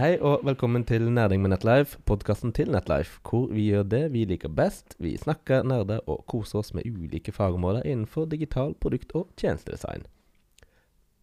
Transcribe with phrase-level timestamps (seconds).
[0.00, 4.22] Hei og velkommen til Nerding med Netlife, podkasten til Netlife, hvor vi gjør det vi
[4.24, 4.94] liker best.
[4.96, 10.08] Vi snakker, nerder og koser oss med ulike fagområder innenfor digital produkt- og tjenestedesign.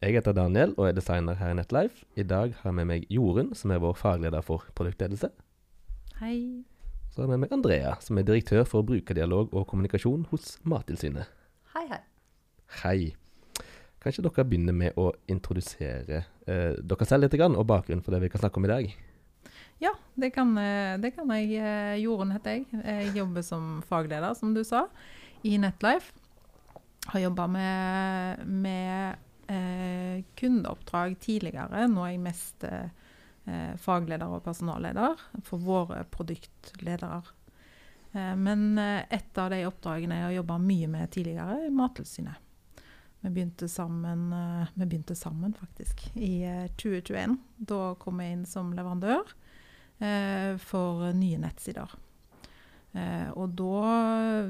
[0.05, 2.05] Jeg heter Daniel og er designer her i Netlife.
[2.13, 5.33] I dag har jeg med meg Jorunn, som er vår fagleder for produktledelse.
[6.21, 6.61] Hei.
[7.09, 11.25] Så har jeg med meg Andrea, som er direktør for brukerdialog og kommunikasjon hos Mattilsynet.
[11.73, 12.03] Hei, hei.
[12.83, 12.99] Hei.
[14.03, 18.29] Kanskje dere begynner med å introdusere eh, dere selv litt, og bakgrunnen for det vi
[18.33, 18.91] kan snakke om i dag.
[19.81, 21.57] Ja, det kan, eh, det kan jeg.
[21.57, 22.67] Eh, Jorunn heter jeg.
[22.83, 24.87] Jeg jobber som fagleder, som du sa,
[25.43, 26.13] i Netlife.
[27.07, 29.17] Har jobba med, med
[29.47, 31.85] eh, kundeoppdrag tidligere.
[31.89, 32.89] Nå er jeg mest eh,
[33.47, 35.15] eh fagleder og personalleder
[35.47, 37.21] for våre produktledere.
[38.11, 42.46] Eh, men et av de oppdragene jeg har jobba mye med tidligere, er Mattilsynet.
[43.27, 47.31] Vi begynte sammen, eh, vi begynte sammen faktisk, i 2021.
[47.31, 49.33] Eh, da kom jeg inn som leverandør
[49.99, 51.91] eh, for nye nettsider.
[52.95, 54.47] Eh, og da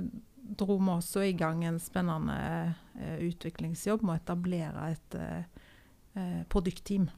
[0.61, 2.37] dro vi også i gang en spennende
[3.01, 7.09] eh, utviklingsjobb med å etablere et eh, produktteam.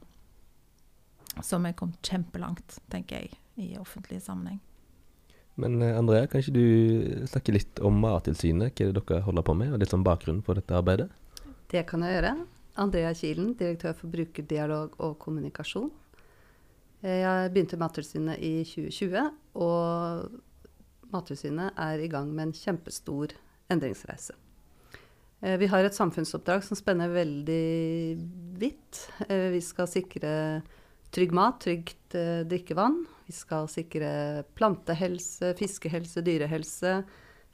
[1.44, 4.62] Som er kommet kjempelangt, tenker jeg, i offentlig sammenheng.
[5.60, 8.72] Men Andrea, kan ikke du snakke litt om Mattilsynet?
[8.72, 11.12] Hva er det dere holder på med, og litt sånn bakgrunnen for dette arbeidet?
[11.70, 12.34] Det kan jeg gjøre.
[12.82, 15.90] Andrea Kilen, direktør for brukerdialog og kommunikasjon.
[17.04, 19.28] Eh, jeg begynte i Mattilsynet i 2020,
[19.62, 23.36] og Mattilsynet er i gang med en kjempestor
[23.70, 24.34] endringsreise.
[25.42, 28.18] Eh, vi har et samfunnsoppdrag som spenner veldig
[28.58, 29.04] vidt.
[29.28, 30.34] Eh, vi skal sikre
[31.14, 32.18] trygg mat, trygt
[32.50, 33.04] drikkevann.
[33.30, 37.00] Vi skal sikre plantehelse, fiskehelse, dyrehelse.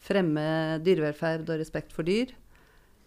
[0.01, 0.49] Fremme
[0.85, 2.33] dyrevelferd og respekt for dyr.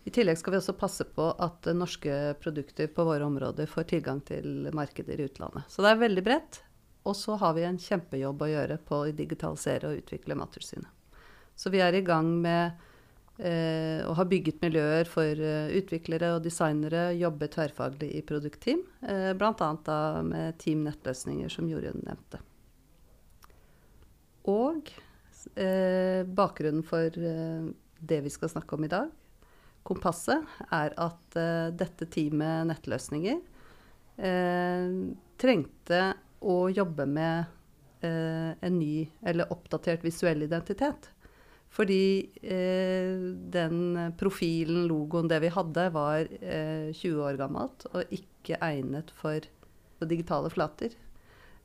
[0.08, 4.22] I tillegg skal vi også passe på at norske produkter på våre områder får tilgang
[4.26, 5.68] til markeder i utlandet.
[5.68, 6.62] Så det er veldig bredt.
[7.08, 10.92] Og så har vi en kjempejobb å gjøre på å digitalisere og utvikle Mattilsynet.
[11.56, 12.80] Så vi er i gang med
[13.40, 18.84] eh, å ha bygget miljøer for uh, utviklere og designere, jobbe tverrfaglig i produktteam.
[19.04, 20.00] Eh, Bl.a.
[20.24, 22.40] med Team Nettløsninger, som Jorunn nevnte.
[24.48, 24.92] Og
[25.56, 29.10] eh, bakgrunnen for eh, det vi skal snakke om i dag,
[29.90, 33.40] kompasset, er at uh, dette teamet nettløsninger
[34.22, 34.90] uh,
[35.42, 36.02] trengte
[36.40, 37.50] å jobbe med
[38.06, 41.12] uh, en ny eller oppdatert visuell identitet.
[41.70, 42.26] Fordi
[43.54, 43.76] den
[44.18, 49.46] profilen, logoen, det vi hadde, var 20 år gammelt og ikke egnet for
[50.10, 50.96] digitale flater.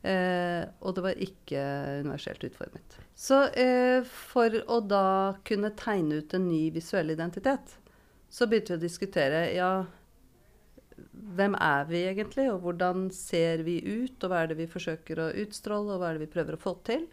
[0.05, 1.61] Eh, og det var ikke
[2.05, 2.99] universelt utformet.
[3.17, 5.07] Så eh, for å da
[5.49, 7.79] kunne tegne ut en ny visuell identitet,
[8.35, 9.71] så begynte vi å diskutere ja,
[11.39, 15.23] hvem er vi egentlig, og hvordan ser vi ut, og hva er det vi forsøker
[15.23, 17.07] å utstråle, og hva er det vi prøver å få til.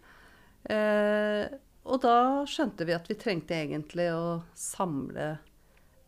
[0.70, 1.46] Eh,
[1.82, 2.16] og da
[2.46, 5.36] skjønte vi at vi trengte egentlig å samle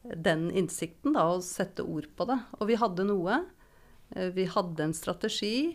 [0.05, 2.39] den innsikten da, og sette ord på det.
[2.59, 3.41] Og vi hadde noe.
[4.15, 5.75] Eh, vi hadde en strategi.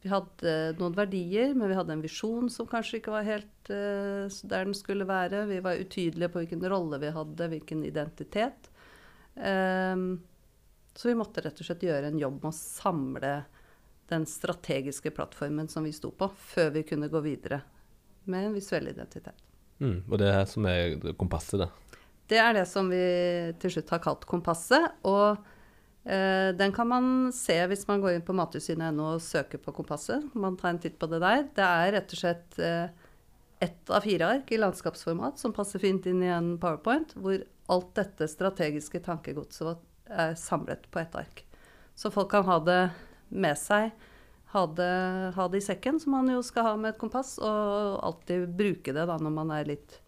[0.00, 4.24] Vi hadde noen verdier, men vi hadde en visjon som kanskje ikke var helt uh,
[4.48, 5.42] der den skulle være.
[5.50, 8.69] Vi var utydelige på hvilken rolle vi hadde, hvilken identitet.
[9.40, 10.20] Um,
[10.94, 13.34] så vi måtte rett og slett gjøre en jobb med å samle
[14.10, 17.60] den strategiske plattformen som vi sto på, før vi kunne gå videre
[18.30, 19.46] med en visuell identitet.
[19.80, 21.70] Mm, og det er her som er kompasset, da?
[22.30, 23.04] Det er det som vi
[23.62, 24.98] til slutt har kalt kompasset.
[25.08, 25.38] Og
[26.04, 30.28] eh, den kan man se hvis man går inn på mattilsynet.no og søker på kompasset.
[30.38, 31.46] Man tar en titt på det der.
[31.56, 32.99] Det er rett og slett eh,
[33.60, 37.90] ett av fire ark i landskapsformat som passer fint inn i en powerpoint, hvor alt
[37.98, 41.44] dette strategiske tankegodset er samlet på ett ark.
[41.94, 42.80] Så folk kan ha det
[43.28, 43.92] med seg,
[44.54, 44.94] ha det,
[45.36, 48.96] ha det, i sekken, som man jo skal ha med et kompass, og alltid bruke
[48.96, 50.00] det da når man er litt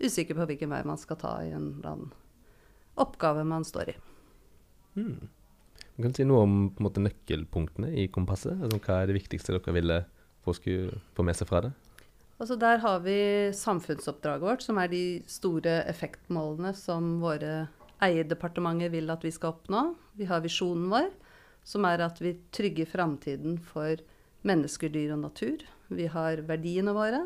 [0.00, 2.12] usikker på hvilken vei man skal ta i en eller annen
[3.04, 3.96] oppgave man står i.
[4.96, 5.28] Mm.
[6.00, 8.56] Kan du si noe om måte, nøkkelpunktene i kompasset?
[8.56, 10.04] Altså, hva er det viktigste dere ville
[10.46, 11.74] få, få med seg fra det?
[12.42, 13.16] Altså der har vi
[13.54, 17.68] samfunnsoppdraget vårt, som er de store effektmålene som våre
[18.02, 19.84] eierdepartementer vil at vi skal oppnå.
[20.18, 21.12] Vi har visjonen vår,
[21.64, 24.02] som er at vi trygger framtiden for
[24.44, 25.62] mennesker, dyr og natur.
[25.94, 27.22] Vi har verdiene våre.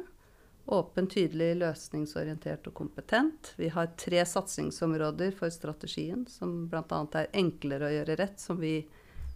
[0.68, 3.54] Åpen, tydelig, løsningsorientert og kompetent.
[3.56, 7.00] Vi har tre satsingsområder for strategien, som bl.a.
[7.16, 8.82] er enklere å gjøre rett, som vi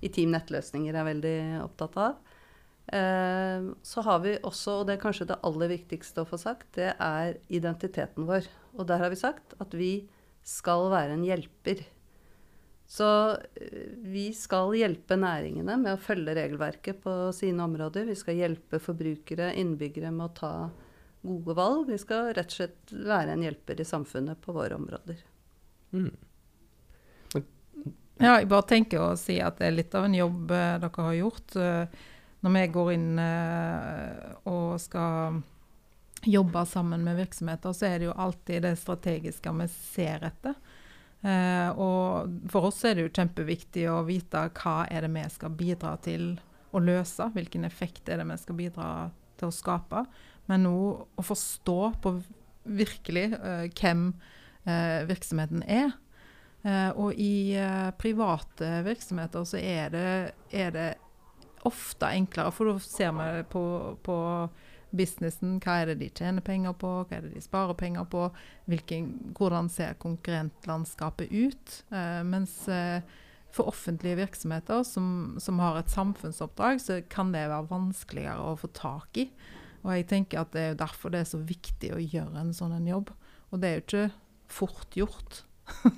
[0.02, 2.31] i Team Nettløsninger er veldig opptatt av.
[2.86, 6.72] Eh, så har vi også, og det er kanskje det aller viktigste å få sagt,
[6.78, 8.48] det er identiteten vår.
[8.76, 9.92] Og der har vi sagt at vi
[10.42, 11.84] skal være en hjelper.
[12.90, 13.08] Så
[13.54, 18.08] eh, vi skal hjelpe næringene med å følge regelverket på sine områder.
[18.10, 20.52] Vi skal hjelpe forbrukere, innbyggere, med å ta
[21.22, 21.86] gode valg.
[21.88, 25.22] Vi skal rett og slett være en hjelper i samfunnet på våre områder.
[25.94, 26.12] Mm.
[28.22, 31.06] Ja, jeg bare tenker å si at det er litt av en jobb eh, dere
[31.08, 31.56] har gjort.
[32.42, 35.42] Når vi går inn eh, og skal
[36.26, 40.56] jobbe sammen med virksomheter, så er det jo alltid det strategiske vi ser etter.
[41.22, 45.54] Eh, og for oss er det jo kjempeviktig å vite hva er det vi skal
[45.54, 46.32] bidra til
[46.74, 47.30] å løse.
[47.34, 48.88] Hvilken effekt er det vi skal bidra
[49.38, 50.02] til å skape.
[50.50, 50.76] Men nå
[51.14, 52.16] å forstå på
[52.66, 54.12] virkelig eh, hvem
[54.62, 55.88] virksomheten er.
[56.94, 57.58] Og i
[57.98, 60.10] private virksomheter så er det,
[60.54, 60.84] er det
[61.68, 63.64] ofte enklere, for da ser vi på,
[64.02, 64.18] på
[64.92, 65.56] businessen.
[65.62, 68.28] Hva er det de tjener penger på, hva er det de sparer penger på?
[68.70, 71.76] Hvilken, hvordan ser konkurrentlandskapet ut?
[71.94, 73.00] Eh, mens eh,
[73.52, 78.72] for offentlige virksomheter som, som, har et samfunnsoppdrag, så kan det være vanskeligere å få
[78.76, 79.28] tak i.
[79.82, 82.76] Og jeg tenker at det er derfor det er så viktig å gjøre en sånn
[82.76, 83.10] en jobb.
[83.50, 84.06] Og det er jo ikke
[84.52, 85.42] fort gjort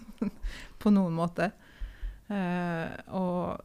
[0.83, 1.51] på noen måte.
[2.33, 3.61] Eh, og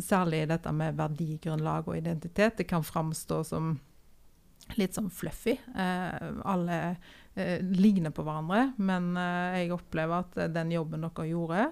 [0.00, 2.58] særlig dette med verdigrunnlag og identitet.
[2.58, 3.74] Det kan framstå som
[4.78, 5.56] litt sånn fluffy.
[5.76, 6.78] Eh, alle
[7.34, 11.68] eh, ligner på hverandre, men eh, jeg opplever at den jobben dere gjorde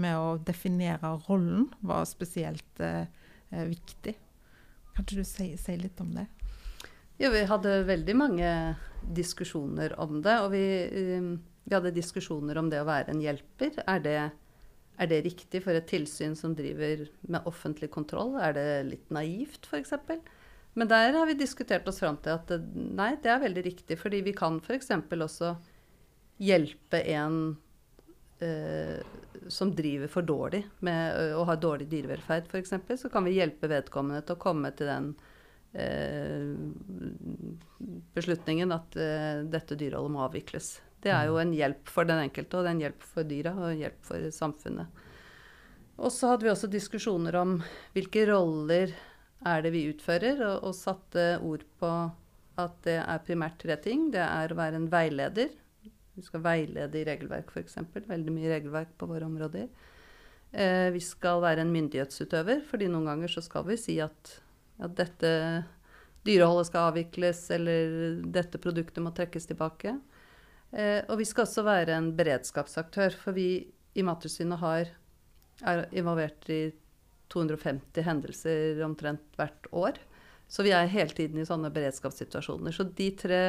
[0.00, 3.06] med å definere rollen, var spesielt eh,
[3.50, 4.14] eh, viktig.
[4.94, 6.26] Kan ikke du si, si, litt om det?
[7.20, 8.50] Jo, vi hadde veldig mange
[9.16, 10.36] diskusjoner om det.
[10.40, 13.76] Og vi, vi hadde diskusjoner om det å være en hjelper.
[13.84, 14.18] Er det,
[15.00, 18.34] er det riktig for et tilsyn som driver med offentlig kontroll?
[18.36, 19.94] Er det litt naivt, f.eks.?
[20.78, 23.96] Men der har vi diskutert oss fram til at nei, det er veldig riktig.
[23.98, 24.92] Fordi vi kan f.eks.
[24.92, 25.54] også
[26.40, 27.40] hjelpe en
[28.44, 29.00] eh,
[29.48, 32.76] som driver for dårlig med og har dårlig dyrevelferd f.eks.
[33.00, 35.10] Så kan vi hjelpe vedkommende til å komme til den
[35.72, 36.54] eh,
[38.14, 40.76] beslutningen at eh, dette dyreholdet må avvikles.
[41.00, 43.54] Det er jo en hjelp for den enkelte, og det er en hjelp for dyra
[43.56, 45.06] og en hjelp for samfunnet.
[46.00, 47.58] Og så hadde vi også diskusjoner om
[47.94, 48.92] hvilke roller
[49.48, 51.92] er det vi utfører, og, og satte ord på
[52.60, 54.08] at det er primært tre ting.
[54.12, 55.52] Det er å være en veileder.
[56.16, 57.78] Vi skal veilede i regelverk, f.eks.
[58.08, 59.68] Veldig mye regelverk på våre områder.
[60.52, 64.34] Eh, vi skal være en myndighetsutøver, fordi noen ganger så skal vi si at,
[64.82, 65.30] at dette
[66.26, 69.94] dyreholdet skal avvikles, eller dette produktet må trekkes tilbake.
[70.72, 73.50] Eh, og vi skal også være en beredskapsaktør, for vi
[73.94, 74.90] i Mattilsynet har
[75.66, 76.70] er involvert i
[77.30, 79.98] 250 hendelser omtrent hvert år.
[80.50, 82.74] Så vi er hele tiden i sånne beredskapssituasjoner.
[82.74, 83.42] Så de tre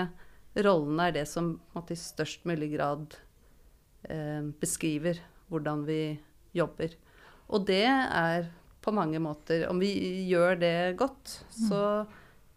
[0.61, 3.15] rollene er det som i størst mulig grad
[4.09, 6.01] eh, beskriver hvordan vi
[6.53, 6.93] jobber.
[7.51, 8.51] Og det er
[8.81, 9.91] på mange måter Om vi
[10.25, 11.57] gjør det godt, mm.
[11.67, 11.81] så,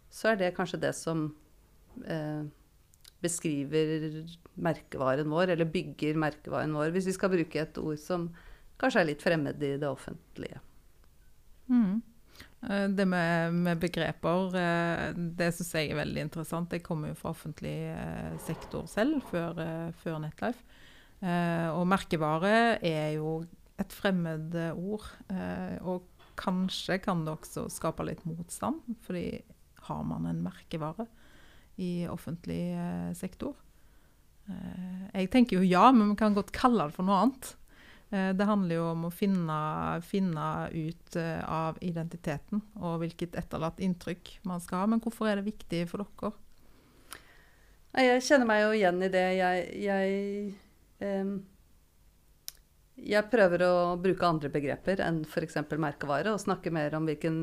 [0.08, 1.26] så er det kanskje det som
[2.08, 2.44] eh,
[3.24, 4.24] beskriver
[4.54, 8.28] merkevaren vår, eller bygger merkevaren vår, hvis vi skal bruke et ord som
[8.80, 10.60] kanskje er litt fremmed i det offentlige.
[11.70, 12.02] Mm.
[12.70, 16.72] Eh, det med, med, begreper, eh, det syns jeg er veldig interessant.
[16.72, 19.60] Jeg kommer jo fra offentlig eh, sektor selv, før,
[20.02, 20.80] før Netlife.
[21.24, 23.38] Og merkevare er jo
[23.80, 25.06] et fremmed ord.
[25.88, 29.38] Og kanskje kan det også skape litt motstand, fordi
[29.86, 31.06] har man en merkevare
[31.76, 32.62] i offentlig
[33.18, 33.56] sektor?
[34.44, 37.54] Jeg tenker jo ja, men vi kan godt kalle det for noe annet.
[38.14, 39.58] Eh, det handler jo om å finne,
[40.06, 44.90] finne, ut eh, av identiteten og hvilket etterlatt inntrykk man skal ha.
[44.92, 46.34] Men hvorfor er det viktig for dere?
[47.94, 49.26] Jeg kjenner meg jo igjen i det.
[49.38, 50.54] Jeg, jeg,
[51.02, 51.34] eh,
[52.94, 55.56] jeg prøver å bruke andre begreper enn f.eks.
[55.82, 57.38] merkevare, og snakke mer om hvilken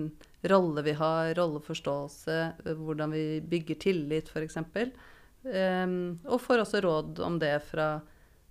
[0.48, 2.38] rolle vi har, rolleforståelse,
[2.79, 4.58] hvordan vi bygger tillit f.eks.
[5.43, 7.93] Um, og får også råd om det fra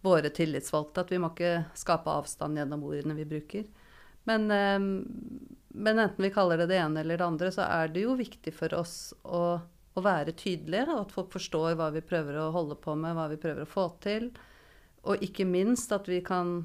[0.04, 1.04] våre tillitsvalgte.
[1.04, 3.64] At vi må ikke skape avstand gjennom ordene vi bruker.
[4.28, 4.90] Men, um,
[5.72, 8.52] men, enten vi kaller det det ene eller det andre, så er det jo viktig
[8.54, 9.44] for oss å,
[9.96, 10.84] å være tydelige.
[10.92, 13.72] Og at folk forstår hva vi prøver å holde på med, hva vi prøver å
[13.72, 14.28] få til.
[15.08, 16.60] Og ikke minst at vi kan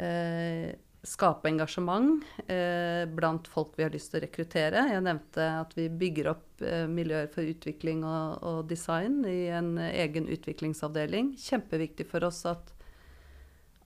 [0.00, 0.70] eh,
[1.02, 4.82] skape engasjement eh, blant folk vi har lyst til å rekruttere.
[4.92, 9.76] Jeg nevnte at vi bygger opp eh, miljøer for utvikling og, og, design i en
[9.88, 11.34] egen utviklingsavdeling.
[11.40, 12.74] Kjempeviktig for oss at,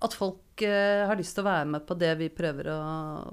[0.02, 2.80] at folk eh, har lyst til å være med på det vi prøver å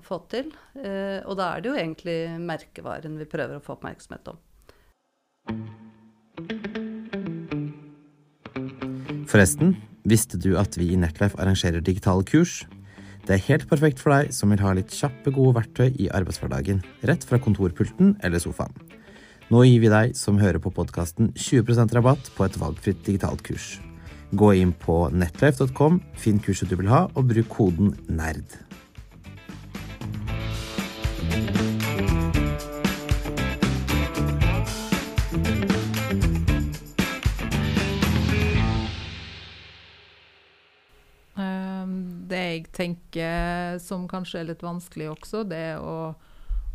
[0.05, 0.53] få til.
[0.77, 4.41] Eh, og da er det jo egentlig merkevaren vi prøver å få oppmerksomhet om.
[9.31, 9.73] Forresten,
[10.07, 12.61] visste du at vi i Netlife arrangerer digitale kurs?
[13.27, 16.81] Det er helt perfekt for deg som vil ha litt kjappe, gode verktøy i arbeidshverdagen,
[17.05, 18.73] rett fra kontorpulten eller sofaen.
[19.51, 23.75] Nå gir vi deg som hører på podkasten 20% rabatt på et valgfritt digitalt kurs.
[24.31, 28.70] Gå inn på netlife.com, finn kurset du vil ha, og bruk koden NERD.
[43.91, 46.13] Som kanskje er litt vanskelig også, det å,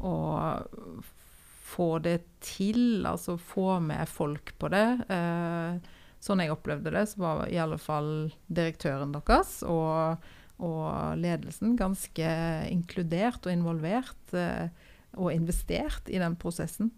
[0.04, 0.14] å
[1.66, 4.88] få det til, altså få med folk på det.
[5.12, 5.92] Eh,
[6.26, 8.06] Sånn jeg opplevde det, så var i alle fall
[8.48, 10.22] direktøren deres og,
[10.58, 12.30] og ledelsen ganske
[12.72, 14.72] inkludert og involvert eh,
[15.20, 16.88] og investert i den prosessen.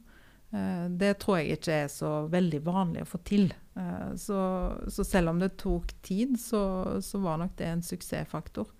[0.54, 3.50] Eh, Det tror jeg ikke er så veldig vanlig å få til.
[3.76, 4.38] Eh, Så,
[4.88, 6.62] så selv om det tok tid, så,
[7.04, 8.70] så var nok det en suksessfaktor.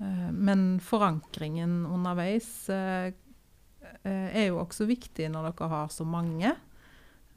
[0.00, 3.12] Eh, Men forankringen underveis eh,
[4.02, 6.54] eh, er jo også viktig når dere har så mange.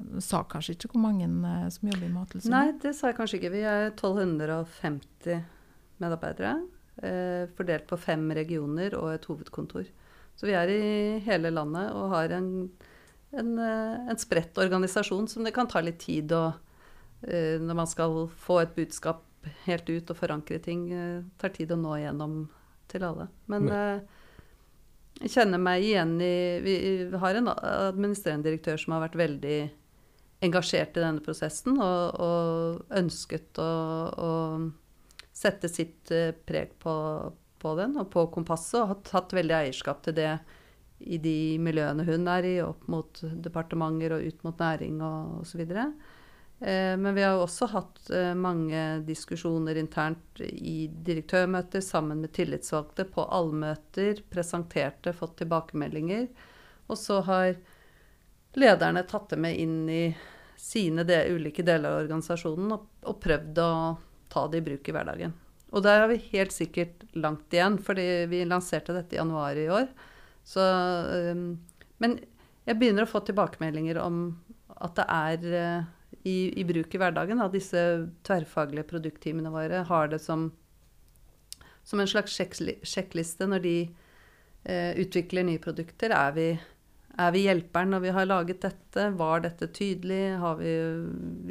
[0.02, 1.28] Du sa kanskje ikke hvor mange
[1.74, 2.54] som jobber i Mattilsynet?
[2.54, 3.52] Nei, det sa jeg kanskje ikke.
[3.54, 5.44] Vi er 1250
[6.02, 6.56] medarbeidere.
[7.58, 9.86] Fordelt på fem regioner og et hovedkontor.
[10.34, 12.50] Så vi er i hele landet og har en,
[13.38, 16.48] en, en spredt organisasjon som det kan ta litt tid å
[17.22, 19.22] Når man skal få et budskap
[19.66, 22.42] helt ut og forankre ting, eh, tar tid å nå igjennom
[22.92, 23.28] til alle.
[23.52, 24.02] Men eh,
[25.22, 26.76] jeg kjenner meg igjen i Vi
[27.22, 29.60] har en administrerende direktør som har vært veldig
[30.42, 33.72] engasjert i denne prosessen og, og ønsket å,
[34.10, 34.32] å
[35.34, 36.96] sette sitt eh, preg på,
[37.62, 40.32] på den og på kompasset, og har tatt veldig eierskap til det
[41.02, 45.64] i de miljøene hun er i, opp mot departementer og ut mot næring og osv.
[45.66, 45.94] Eh,
[46.98, 53.08] men vi har jo også hatt eh, mange diskusjoner internt i direktørmøter sammen med tillitsvalgte
[53.10, 56.28] på allmøter, presenterte, fått tilbakemeldinger.
[56.86, 57.56] Og så har
[58.62, 60.04] lederne tatt det med inn i
[60.62, 63.72] sine de, ulike deler av organisasjonen og, prøvd å
[64.30, 65.34] ta det i bruk i hverdagen.
[65.72, 69.66] Og der har vi helt sikkert langt igjen, fordi vi lanserte dette i januar i
[69.72, 69.88] år.
[70.46, 70.62] Så,
[71.32, 71.56] um,
[72.04, 72.20] men
[72.68, 74.22] jeg begynner å få tilbakemeldinger om
[74.78, 75.90] at det er
[76.24, 77.42] i, i, bruk i hverdagen.
[77.42, 77.82] At disse
[78.28, 80.50] tverrfaglige produktteamene våre har det som,
[81.84, 83.76] som en slags sjekkliste når de
[84.64, 86.14] eh, utvikler nye produkter.
[86.16, 86.48] Er vi,
[87.18, 89.08] er vi hjelperen når vi har laget dette?
[89.18, 90.24] Var dette tydelig?
[90.62, 90.76] Vi,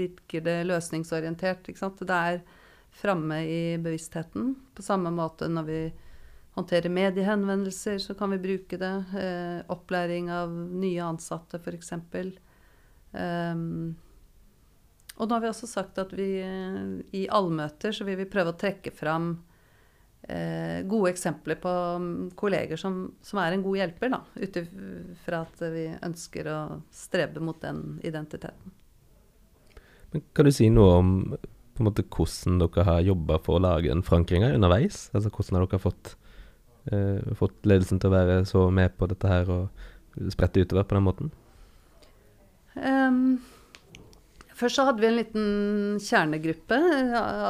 [0.04, 1.66] virker det løsningsorientert?
[1.66, 2.44] Det er
[3.00, 4.54] framme i bevisstheten.
[4.74, 5.80] På samme måte når vi
[6.58, 8.94] håndterer mediehenvendelser, så kan vi bruke det.
[9.18, 11.92] Eh, opplæring av nye ansatte, f.eks.
[13.10, 13.96] Um,
[15.20, 16.30] og nå har vi også sagt at vi
[17.16, 19.34] i allmøter så vil vi prøve å trekke fram
[20.24, 21.74] eh, gode eksempler på
[22.40, 26.58] kolleger som, som, er en god hjelper, da, ut ifra at vi ønsker å
[26.94, 28.76] strebe mot den identiteten.
[30.10, 31.12] Men kan du si noe om
[31.84, 35.08] måte hvordan dere har jobba for å lage den forankringa underveis?
[35.14, 36.16] Altså hvordan har dere fått,
[36.92, 40.98] eh, fått ledelsen til å være så med på dette her og sprette utover på
[40.98, 41.32] den måten?
[42.74, 43.40] Um,
[44.60, 45.46] først så hadde vi en liten
[46.04, 46.78] kjernegruppe.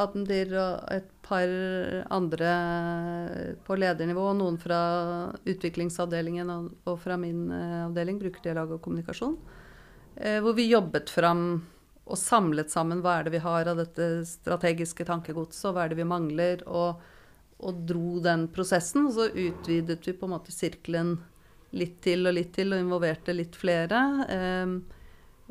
[0.01, 1.51] Adendir og et par
[2.11, 2.53] andre
[3.67, 4.29] på ledernivå.
[4.31, 4.79] og Noen fra
[5.47, 9.37] utviklingsavdelingen og, fra min uh, avdeling, brukerdialog og kommunikasjon.
[10.17, 11.45] Uh, hvor vi jobbet fram
[12.11, 15.93] og samlet sammen hva er det vi har av dette strategiske tankegodset, og hva er
[15.93, 17.01] det vi mangler, og,
[17.61, 19.07] og, dro den prosessen.
[19.07, 21.15] Og så utvidet vi på en måte sirkelen
[21.77, 24.01] litt til og litt til, og involverte litt flere.
[24.27, 24.99] Eh, eh,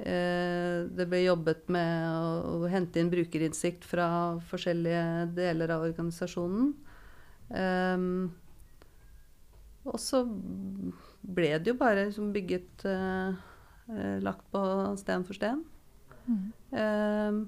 [0.00, 4.06] det ble jobbet med å, hente inn brukerinnsikt fra
[4.48, 6.70] forskjellige deler av organisasjonen.
[7.50, 8.06] Eh,
[9.88, 10.22] og så
[11.20, 13.32] ble det jo bare liksom bygget eh,
[13.90, 14.62] eh, Lagt på
[15.00, 15.64] sten for sten.
[16.28, 16.42] Mm.
[16.70, 17.38] Um,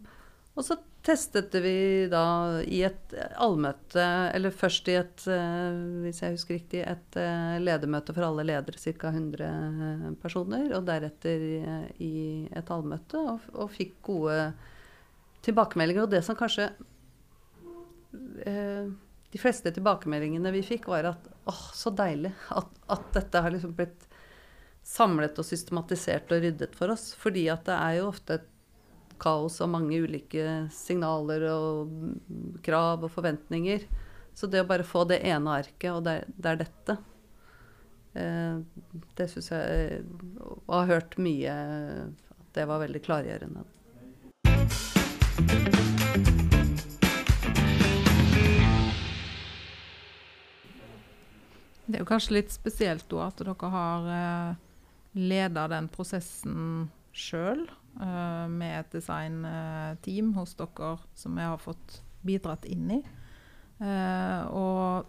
[0.53, 4.05] og så testet vi da i et allmøte,
[4.37, 8.77] eller først i et, uh, hvis jeg husker riktig, et uh, ledermøte for alle ledere,
[8.77, 9.11] ca.
[9.11, 11.47] 100 personer, og deretter
[12.05, 12.13] i
[12.53, 14.39] et allmøte, og, og, fikk gode
[15.47, 16.05] tilbakemeldinger.
[16.05, 16.71] Og det som kanskje
[18.13, 23.73] De fleste tilbakemeldingene vi fikk, var at åh, så deilig at, at dette har liksom
[23.79, 24.05] blitt
[24.85, 27.15] samlet og systematisert og ryddet for oss.
[27.17, 28.52] Fordi at det er jo ofte et
[29.23, 31.93] kaos og mange ulike signaler og
[32.67, 33.87] krav og forventninger.
[34.35, 36.95] Så det å bare få det ene arket, og det, det er dette
[38.17, 38.63] eh,
[39.19, 39.99] Det syns jeg
[40.65, 43.67] Og har hørt mye at det var veldig klargjørende.
[51.93, 54.61] Det er jo kanskje litt spesielt at dere har uh,
[55.13, 62.91] leda den prosessen sjøl, med et designteam hos dere som jeg har fått bidratt inn
[62.97, 63.01] i.
[63.83, 65.09] Uh, og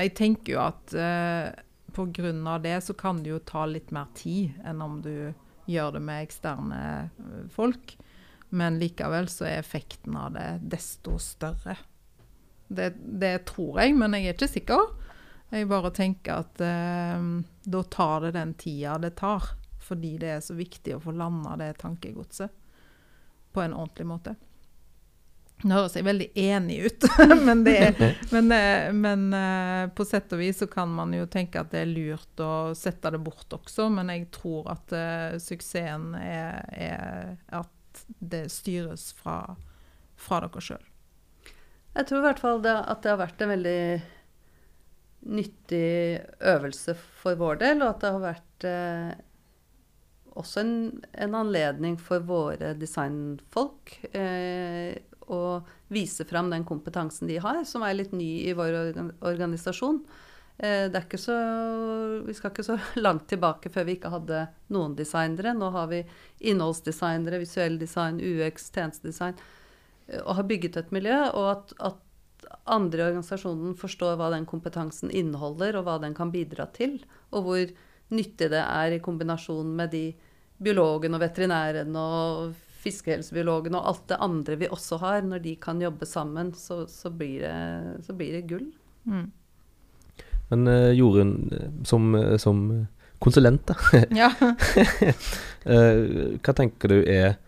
[0.00, 1.52] jeg tenker jo at uh,
[1.94, 2.58] pga.
[2.58, 5.32] det så kan det jo ta litt mer tid enn om du
[5.70, 7.10] gjør det med eksterne
[7.54, 7.96] folk.
[8.52, 11.76] Men likevel så er effekten av det desto større.
[12.68, 14.90] Det, det tror jeg, men jeg er ikke sikker.
[15.52, 17.24] Jeg bare tenker at eh,
[17.68, 19.52] da tar det den tida det tar.
[19.82, 22.50] Fordi det er så viktig å få landa det tankegodset
[23.52, 24.34] på en ordentlig måte.
[25.62, 27.04] Nå høres jeg veldig enig ut,
[27.46, 27.98] men, er,
[28.32, 31.84] men, eh, men uh, på sett og vis så kan man jo tenke at det
[31.84, 33.86] er lurt å sette det bort også.
[33.94, 39.54] Men jeg tror at uh, suksessen er, er, at det styres fra,
[40.18, 40.88] fra dere sjøl.
[41.92, 43.80] Jeg tror i hvert fall det, at det har vært en veldig
[45.22, 49.10] nyttig øvelse for vår del, og at det har vært eh,
[50.38, 50.74] også en,
[51.12, 54.96] en, anledning for våre designfolk eh,
[55.32, 55.62] å
[55.92, 58.76] vise fram den kompetansen de har, som er litt ny i vår
[59.20, 60.00] organisasjon.
[60.58, 61.36] Eh, det er ikke så,
[62.26, 65.54] vi skal ikke så langt tilbake før vi ikke hadde noen designere.
[65.56, 66.02] Nå har vi
[66.52, 69.38] innholdsdesignere, visuell design, UX, tjenestedesign,
[70.08, 71.18] eh, og har bygget et miljø.
[71.32, 72.00] og at, at
[72.70, 77.00] andre i organisasjonen forstår hva den kompetansen inneholder, og hva den kan bidra til,
[77.32, 77.72] og hvor
[78.12, 80.04] nyttig det er i kombinasjon med de
[80.62, 85.22] biologene og veterinærene og fiskehelsebiologene og alt det andre vi også har.
[85.26, 88.66] Når de kan jobbe sammen, så, så, blir, det, så blir, det, gull.
[89.06, 89.30] Mm.
[90.50, 91.36] Men uh, Jorunn,
[91.88, 92.66] som, som
[93.22, 93.78] konsulent, da.
[94.22, 94.32] Ja.
[94.42, 97.38] uh, hva tenker du er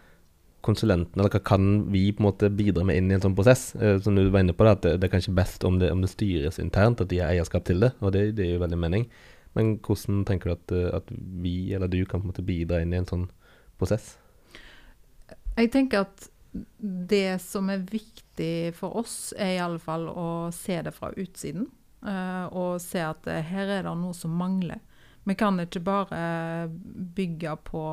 [0.64, 3.74] konsulenten, eller hva kan vi på en måte bidra med inn i en sånn prosess?
[3.76, 5.90] Eh, som du var inne på, da, at det, det, er kanskje best om det,
[5.92, 7.92] om det, styres internt, at de har eierskap til det.
[8.00, 9.04] Og det, det er jo veldig mening.
[9.54, 12.94] Men hvordan tenker du at, at, vi eller du kan på en måte bidra inn
[12.94, 13.28] i en sånn
[13.78, 14.16] prosess?
[15.54, 16.28] Jeg tenker at
[16.78, 21.68] det som er viktig for oss, er i alle fall å se det fra utsiden.
[22.04, 24.82] Uh, og se at uh, her er det noe som mangler.
[25.24, 26.68] Vi kan ikke bare
[27.16, 27.84] bygge på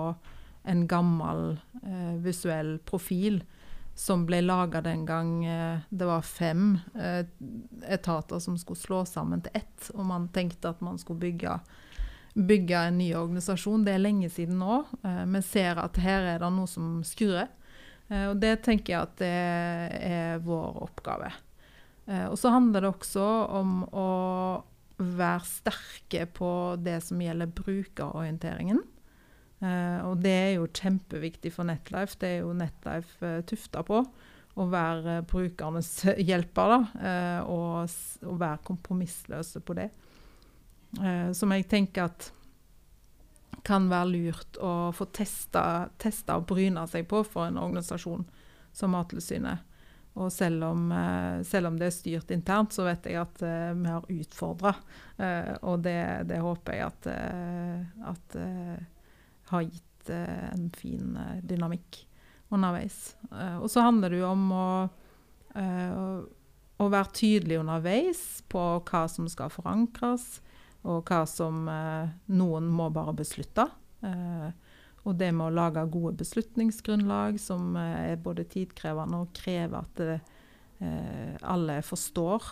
[0.64, 3.40] en gammel eh, visuell profil
[3.96, 7.26] som ble laga den gang eh, det var fem eh,
[7.88, 11.58] etater som skulle slå sammen til ett, og man tenkte at man skulle bygge,
[12.34, 13.86] bygge en ny organisasjon.
[13.86, 14.84] Det er lenge siden nå.
[15.04, 17.52] Eh, vi ser at her er det noe som skurrer.
[18.10, 19.36] Eh, og det tenker jeg at det
[20.12, 21.32] er vår oppgave.
[22.08, 23.28] Eh, og så handler det også
[23.60, 24.10] om å
[25.02, 26.52] være sterke på
[26.82, 28.82] det som gjelder brukerorienteringen.
[29.62, 32.18] Uh, og det er jo kjempeviktig for Netlife.
[32.18, 34.02] Det er jo Netlife uh, tufta på.
[34.58, 35.92] Å være uh, brukernes
[36.30, 37.08] hjelper, da.
[37.46, 39.92] Og, og, være kompromissløse på det.
[41.38, 42.32] som jeg tenker at
[43.64, 48.26] kan være lurt å få testa, testa og bryne seg på for en organisasjon
[48.74, 49.68] som Mattilsynet.
[50.20, 50.90] Og selv om,
[51.48, 54.74] selv om, det er styrt internt, så vet jeg at vi har utfordra.
[55.62, 57.08] og det, det, håper jeg at,
[58.12, 58.36] at
[59.52, 62.08] har gitt eh, en fin eh, dynamikk
[62.52, 63.16] underveis.
[63.32, 64.70] Eh, og så handler det jo om å,
[65.52, 70.40] å, være tydelig underveis på hva som skal forankres,
[70.82, 71.68] og hva som
[72.34, 73.68] noen må bare beslutte.
[75.04, 80.16] og det med å lage gode beslutningsgrunnlag, som er både tidkrevende og krever at det,
[81.46, 82.48] alle forstår,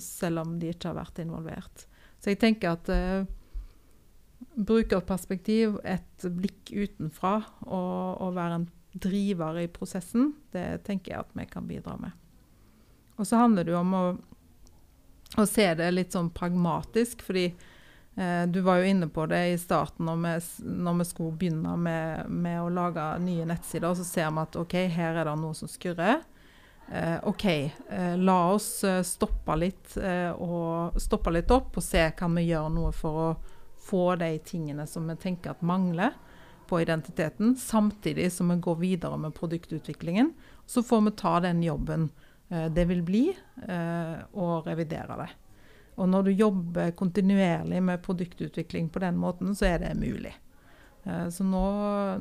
[0.00, 1.84] selv om de ikke har vært involvert.
[2.16, 2.88] Så jeg tenker at
[4.54, 11.32] brukerperspektiv, et blikk utenfra og, og, være en driver i prosessen, det tenker jeg at
[11.34, 12.14] vi kan bidra med.
[13.18, 14.04] Og så handler det jo om å,
[15.38, 19.58] å se det litt sånn pragmatisk, fordi eh, du var jo inne på det i
[19.58, 20.34] starten når vi,
[20.86, 23.94] når vi skulle begynne med, med, å lage nye nettsider.
[23.98, 26.22] Så ser vi at OK, her er det noe som skurrer.
[26.92, 27.44] Eh, OK,
[27.90, 29.96] eh, la oss eh, stoppe litt,
[30.36, 33.28] og, stoppe litt opp og se kan vi gjøre noe for å
[33.84, 36.14] få de tingene som vi tenker at mangler
[36.68, 40.32] på identiteten, samtidig som vi går videre med produktutviklingen.
[40.66, 42.10] Så får vi ta den jobben
[42.48, 43.36] eh, det vil bli,
[43.68, 45.28] eh, og revidere det.
[45.94, 50.32] Og når du jobber kontinuerlig med produktutvikling på den måten, så er det mulig.
[51.04, 51.64] Eh, så nå,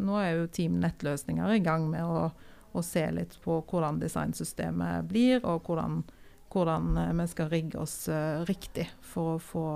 [0.04, 2.28] nå, er jo Team Nettløsninger i gang med å,
[2.71, 6.04] å, se litt på hvordan designsystemet blir, og hvordan,
[6.52, 8.10] hvordan vi skal rigge oss
[8.49, 9.67] riktig for å få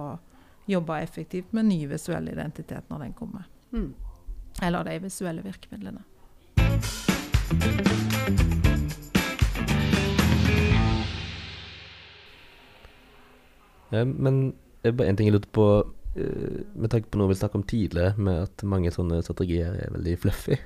[0.68, 3.48] jobbe effektivt med ny visuell identitet når den kommer.
[3.72, 3.94] Mm.
[4.62, 6.04] Eller de visuelle virkemidlene.
[13.90, 14.42] Men
[14.84, 15.68] bare en ting jeg lurte på,
[16.20, 19.94] eh, med tanke på noe vi snakket om tidligere, med at mange sånne strategier er
[19.96, 20.58] veldig fluffy.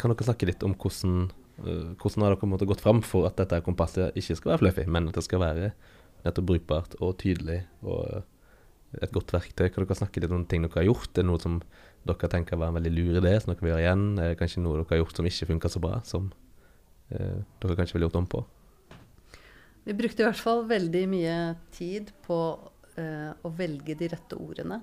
[0.00, 1.30] Kan dere snakke litt om hvordan,
[1.66, 5.08] eh, hvordan har dere gått fram for at dette kompasset ikke skal være fluffy, men
[5.08, 5.72] at det skal være
[6.24, 8.24] nettopp brukbart og tydelig og
[8.96, 9.68] et godt verktøy?
[9.68, 11.12] Kan dere snakke litt om ting dere har gjort?
[11.12, 11.58] Er det noe som
[12.08, 14.06] dere tenker var en veldig lur idé, som dere vil gjøre igjen?
[14.18, 16.30] Er det kanskje noe dere har gjort som ikke funka så bra, som
[17.12, 18.44] eh, dere kanskje ville gjort om på?
[19.88, 21.36] Vi brukte i hvert fall veldig mye
[21.72, 22.38] tid på
[23.00, 24.80] eh, å velge de rette ordene.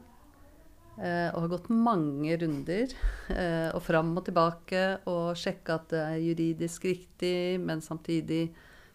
[0.96, 2.88] Eh, og har gått mange runder
[3.34, 8.48] eh, og fram og tilbake og sjekka at det er juridisk riktig, men samtidig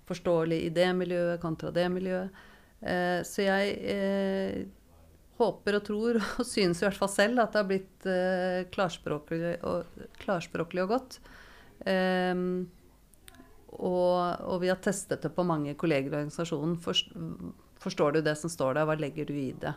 [0.08, 2.40] forståelig i det miljøet kontra det miljøet.
[2.80, 4.54] Eh, så jeg eh,
[5.40, 9.54] håper og tror, og synes i hvert fall selv, at det har blitt eh, klarspråklig,
[9.66, 11.20] og, klarspråklig og godt.
[11.80, 12.68] Um,
[13.72, 16.76] og, og, vi har testet det på mange kolleger i organisasjonen.
[16.82, 17.14] Forst,
[17.80, 19.72] forstår du det som står der, hva legger du i det?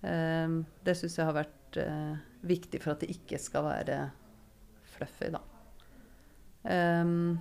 [0.00, 2.16] Um, det syns jeg har vært uh,
[2.48, 4.00] viktig for at det ikke skal være
[4.94, 5.42] fluffy, da.
[6.68, 7.38] Um,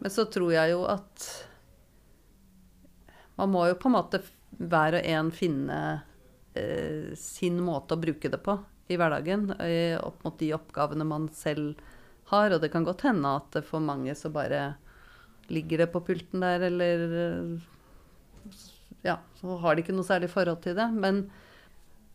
[0.00, 1.28] men så tror jeg jo at
[3.38, 4.20] man må jo på en måte
[4.54, 5.78] hver og en finne
[7.18, 8.54] sin måte å bruke det på
[8.92, 11.80] i hverdagen, eh, opp mot de oppgavene man selv
[12.30, 12.52] har.
[12.52, 14.74] Og det kan godt hende at for mange så bare
[15.52, 17.70] ligger det på pulten der, eller eh,
[19.04, 20.88] Ja, så har de ikke noe særlig forhold til det.
[20.92, 21.26] Men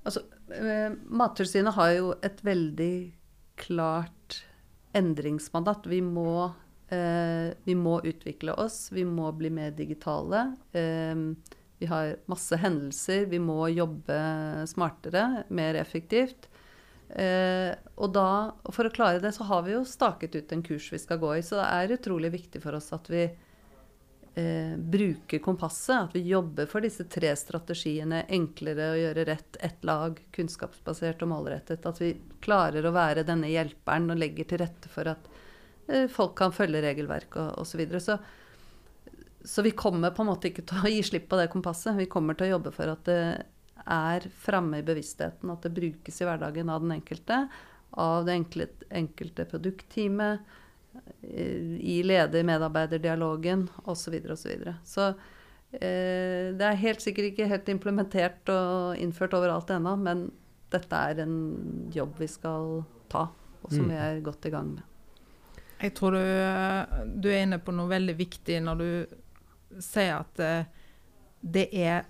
[0.06, 0.23] altså
[0.54, 2.93] eh, Mattilsynet har jo et veldig
[3.60, 4.43] klart
[4.97, 5.86] endringsmandat.
[5.89, 6.49] Vi må,
[6.89, 10.56] eh, vi må utvikle oss, vi må bli mer digitale.
[10.73, 11.30] Eh,
[11.80, 13.26] vi har masse hendelser.
[13.32, 14.15] Vi må jobbe
[14.68, 16.50] smartere, mer effektivt.
[17.10, 20.92] Eh, og da, for å klare det, så har vi jo staket ut en kurs
[20.94, 21.44] vi skal gå i.
[21.46, 26.10] Så det er utrolig viktig for oss at vi eh, bruker kompasset.
[26.10, 28.26] At vi jobber for disse tre strategiene.
[28.28, 31.88] Enklere å gjøre rett, ett lag, kunnskapsbasert og målrettet.
[31.88, 32.12] At vi
[32.44, 35.32] klarer å være denne hjelperen og legger til rette for at
[35.88, 37.72] eh, folk kan følge regelverk og osv.
[37.72, 38.04] Så, videre.
[38.04, 38.20] så
[39.45, 41.97] så vi kommer på en måte ikke til å gi slipp på det kompasset.
[41.99, 43.23] Vi kommer til å jobbe for at det
[43.89, 47.45] er framme i bevisstheten, at det brukes i hverdagen av den enkelte.
[47.97, 50.58] Av det enkelte, enkelte produktteamet,
[51.21, 53.91] i leder-medarbeider-dialogen osv.
[53.93, 53.99] osv.
[53.99, 59.36] Så, videre, og så, så eh, det er helt sikkert ikke helt implementert og innført
[59.38, 60.25] overalt ennå, men
[60.73, 61.38] dette er en
[61.93, 63.28] jobb vi skal ta,
[63.62, 63.91] og som mm.
[63.91, 64.86] vi er godt i gang med.
[65.80, 66.23] Jeg tror du,
[67.23, 68.89] du er inne på noe veldig viktig når du
[69.77, 70.65] sier at uh,
[71.41, 72.08] det er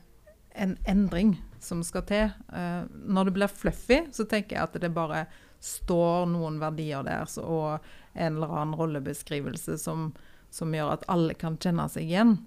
[0.59, 2.31] en endring som skal til.
[2.53, 5.25] Uh, når det blir fluffy, så tenker jeg at det bare
[5.63, 10.13] står noen verdier der så, og en eller annen rollebeskrivelse som,
[10.49, 12.37] som, gjør at alle kan kjenne seg igjen.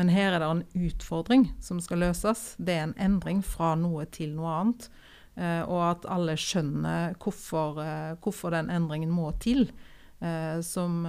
[0.00, 2.54] Men her er det en utfordring som skal løses.
[2.56, 4.88] Det er en endring fra noe til noe annet.
[5.36, 7.80] Uh, og at alle skjønner hvorfor,
[8.24, 9.68] hvorfor den endringen må til.
[10.62, 11.00] Som,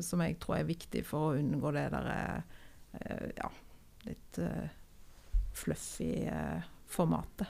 [0.00, 2.06] som, jeg tror er viktig for å unngå det der
[3.36, 3.50] ja,
[4.08, 4.68] litt eh,
[5.54, 7.48] fluffy eh, formatet.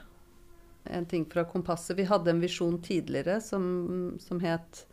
[0.83, 1.97] En ting fra kompasset.
[1.97, 4.85] Vi hadde en visjon tidligere som, som het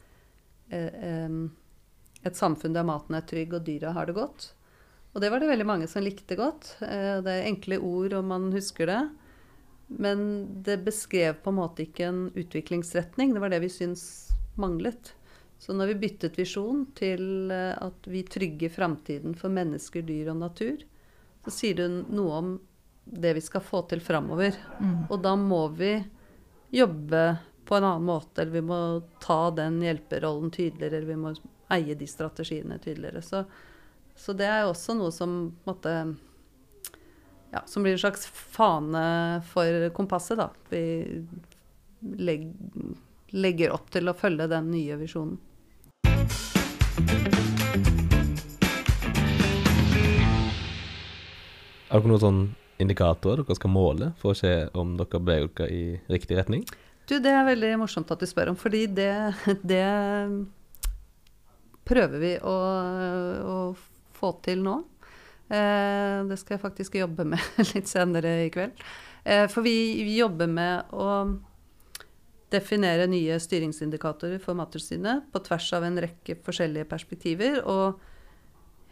[0.70, 4.44] Et samfunn der maten er trygg og dyra har det godt.
[5.10, 6.76] Og det var det veldig mange som likte godt.
[6.78, 9.00] Det er enkle ord, og man husker det.
[9.90, 10.22] Men
[10.62, 13.34] det beskrev på en måte ikke en utviklingsretning.
[13.34, 14.04] Det var det vi syns
[14.54, 15.10] manglet.
[15.60, 20.40] Så når vi byttet visjon til eh, at vi trygger framtiden for mennesker, dyr og
[20.40, 20.80] natur,
[21.44, 22.54] så sier det noe om
[23.04, 24.56] det vi skal få til framover.
[24.80, 25.10] Mm.
[25.10, 25.98] Og da må vi
[26.72, 27.24] jobbe
[27.68, 28.78] på en annen måte, eller vi må
[29.20, 31.34] ta den hjelperollen tydeligere, eller vi må
[31.76, 33.20] eie de strategiene tydeligere.
[33.22, 33.44] Så,
[34.16, 35.36] så det er også noe som
[35.68, 35.92] måtte,
[37.52, 39.04] ja, som blir en slags fane
[39.52, 40.48] for kompasset, da.
[40.72, 40.82] Vi
[43.30, 45.36] legger opp til å følge den nye visjonen.
[51.90, 52.42] Er dere noen sånn
[52.80, 55.82] indikatorer dere skal måle for å se om dere beveger dere i
[56.12, 56.62] riktig retning?
[57.10, 59.10] Du, Det er veldig morsomt at du spør om, fordi det,
[59.66, 59.82] det
[61.90, 62.56] prøver vi å,
[63.50, 63.56] å,
[64.20, 64.76] få til nå.
[65.50, 68.78] Eh, det skal jeg faktisk jobbe med litt senere i kveld.
[69.24, 69.74] Eh, for vi,
[70.14, 71.08] jobber med å
[72.50, 77.60] definere nye styringsindikatorer for Mattilsynet på tvers av en rekke forskjellige perspektiver.
[77.64, 78.00] og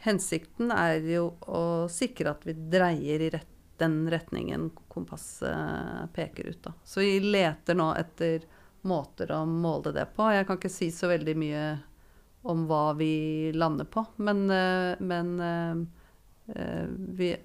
[0.04, 6.62] Hensikten er jo å sikre at vi dreier i rett, den retningen kompasset peker ut.
[6.62, 6.72] Da.
[6.84, 8.46] Så vi leter nå etter
[8.86, 10.26] måter å måle det på.
[10.34, 11.62] Jeg kan ikke si så veldig mye
[12.48, 15.80] om hva vi lander på, men, eh, men eh,
[16.54, 16.86] eh,
[17.18, 17.36] vi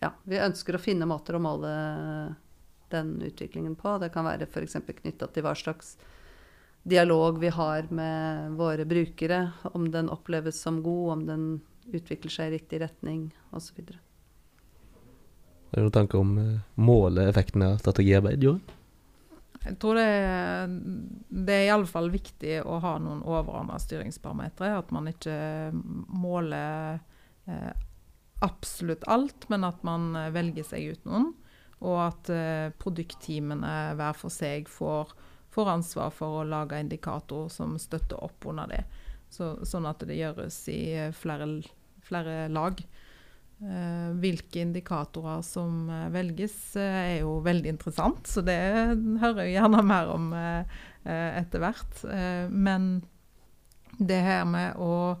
[0.00, 1.70] ja, vi ønsker å finne måter å måle
[2.94, 3.96] den utviklingen på.
[4.02, 4.78] Det kan være f.eks.
[5.02, 5.96] knytta til hva slags
[6.86, 9.40] dialog vi har med våre brukere.
[9.72, 11.46] Om den oppleves som god, om den
[11.86, 13.82] utvikler seg i riktig retning osv.
[15.70, 16.34] Har du noen tanker om
[16.78, 18.76] måleeffektene effekten av strategiarbeid, Jorunn?
[19.66, 20.10] Jeg tror det,
[21.46, 24.76] det er iallfall viktig å ha noen overordna styringsparametere.
[24.78, 25.34] At man ikke
[25.74, 27.00] måler
[27.50, 27.72] eh,
[28.46, 31.32] absolutt alt, men at man eh, velger seg ut noen.
[31.84, 35.12] Og at eh, produktteamene hver for seg får,
[35.52, 38.84] får, ansvar for å lage indikatorer som støtter opp under det.
[39.32, 40.80] Så, sånn at det gjøres i
[41.16, 41.50] flere,
[42.06, 42.80] flere lag.
[43.56, 48.56] Eh, hvilke indikatorer som uh, velges, eh, er jo veldig interessant, så det
[49.22, 50.32] hører jeg gjerne mer om
[51.06, 52.00] etter hvert.
[52.50, 53.04] men
[53.98, 55.14] det her med å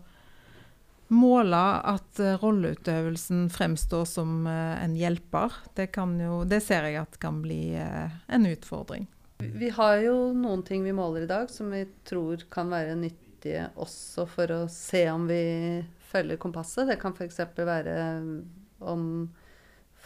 [1.12, 7.76] måle at rolleutøvelsen fremstår som en hjelper, det, jo, det, ser jeg at kan bli
[7.76, 9.06] en utfordring.
[9.38, 13.68] Vi har jo noen ting vi måler i dag som vi tror kan være nyttige
[13.76, 15.42] også for å se om vi
[16.10, 16.88] følger kompasset.
[16.90, 17.42] Det kan f.eks.
[17.58, 17.96] være
[18.80, 19.04] om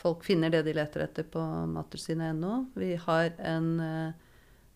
[0.01, 2.67] folk finner det de leter etter på mattilsynet.no.
[2.75, 3.71] Vi har en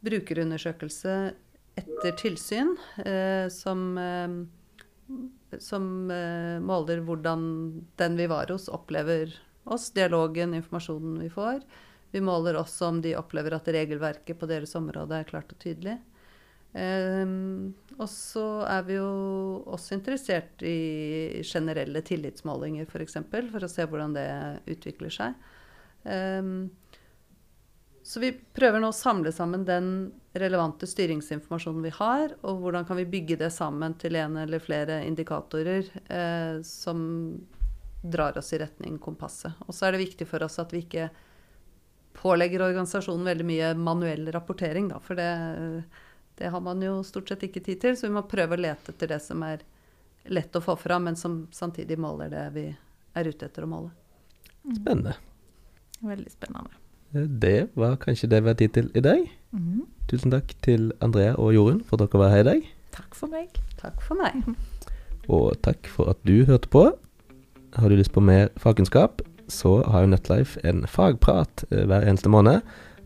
[0.05, 1.15] brukerundersøkelse
[1.79, 5.25] etter tilsyn uh, som, uh,
[5.63, 5.85] som
[6.65, 7.43] måler hvordan
[8.01, 11.61] den vi var hos, opplever oss, dialogen, informasjonen vi får.
[12.15, 15.97] Vi måler også om de opplever at regelverket på deres område er klart og tydelig.
[16.75, 19.09] Um, og så er vi jo
[19.71, 24.29] også interessert i generelle tillitsmålinger, f.eks., for, for å se hvordan det
[24.75, 25.37] utvikler seg.
[26.03, 26.73] Um,
[28.05, 29.91] så vi prøver nå å samle sammen den
[30.37, 35.01] relevante styringsinformasjonen vi har, og hvordan kan vi bygge det sammen til en eller flere
[35.07, 36.99] indikatorer eh, som
[38.05, 39.57] drar oss i retning kompasset.
[39.65, 41.09] Og så er det viktig for oss at vi ikke
[42.15, 45.31] pålegger organisasjonen veldig mye manuell rapportering, da, for det
[46.37, 48.91] det har man jo stort sett ikke tid til, så vi må prøve å lete
[48.91, 49.63] etter det som er
[50.35, 52.65] lett å få fram, men som samtidig måler det vi
[53.15, 53.93] er ute etter å måle.
[54.65, 54.75] Mm.
[54.81, 55.15] Spennende.
[56.01, 56.84] Veldig spennende.
[57.15, 59.21] Det var kanskje det vi har tid til i dag.
[59.53, 59.83] Mm.
[60.11, 62.65] Tusen takk til Andrea og Jorunn for at dere var her i dag.
[62.97, 63.55] Takk for meg.
[63.79, 64.43] Takk for meg.
[65.35, 66.91] Og takk for at du hørte på.
[67.75, 72.29] Har du lyst på mer fagkunnskap, så har jo Nettlife en fagprat eh, hver eneste
[72.29, 72.61] måned,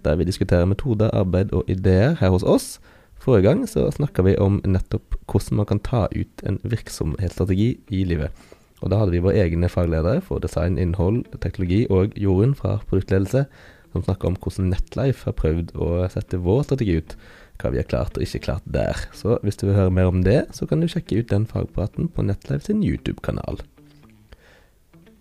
[0.05, 2.81] der vi diskuterer metoder, arbeid og ideer her hos oss.
[3.21, 8.05] Forrige gang så snakka vi om nettopp hvordan man kan ta ut en virksomhetsstrategi i
[8.05, 8.33] livet.
[8.81, 13.45] Og da hadde vi våre egne fagledere for design, innhold, teknologi og Jorunn fra produktledelse
[13.93, 17.15] som snakker om hvordan Netlife har prøvd å sette vår strategi ut.
[17.59, 19.01] Hva vi har klart og ikke klart der.
[19.17, 22.07] Så hvis du vil høre mer om det, så kan du sjekke ut den fagpraten
[22.15, 23.59] på Netlife sin YouTube-kanal.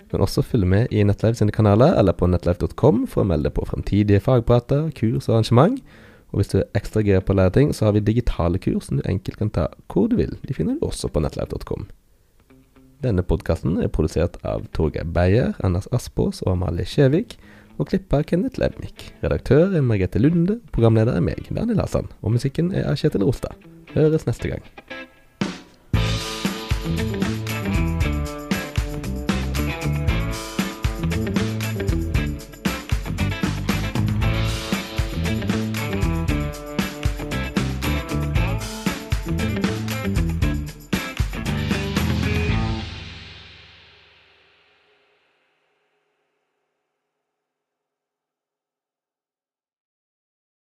[0.07, 3.51] Du kan også følge med i Netlife sine kanaler eller på netlife.com for å melde
[3.51, 5.81] på fremtidige fagprater, kurs og arrangement.
[6.31, 8.87] Og hvis du er ekstra gira på å lære ting, så har vi digitale kurs
[8.87, 10.37] som du enkelt kan ta hvor du vil.
[10.47, 11.87] De finner du også på netlife.com.
[13.03, 17.35] Denne podkasten er produsert av Torgeir Beyer, Anders Aspås og Amalie Skjevik,
[17.77, 19.11] og klipper Kenneth Levmik.
[19.23, 23.55] Redaktør er Margrethe Lunde, programleder er meg, Daniel Hassan, og musikken er av Kjetil Rostad.
[23.93, 24.65] Høres neste gang.